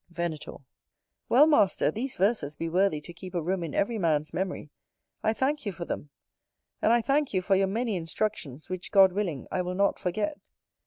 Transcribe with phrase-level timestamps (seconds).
[0.09, 0.53] Venator.
[1.29, 4.71] Well, Master, these verses be worthy to keep a room in every man's memory.
[5.21, 6.09] I thank you for them;
[6.81, 10.39] and I thank you for your many instructions, which, God willing, I will not forget.